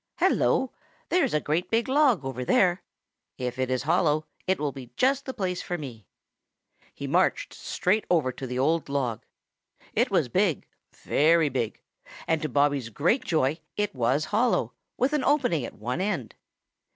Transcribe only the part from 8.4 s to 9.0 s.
the old